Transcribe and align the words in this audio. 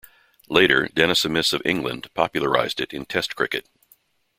Later 0.49 0.87
Dennis 0.87 1.25
Amiss 1.25 1.53
of 1.53 1.61
England 1.63 2.11
popularised 2.15 2.79
it 2.81 2.91
in 2.91 3.05
Test 3.05 3.35
cricket. 3.35 3.69